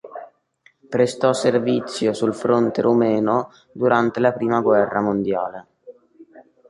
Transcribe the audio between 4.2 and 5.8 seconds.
prima guerra mondiale.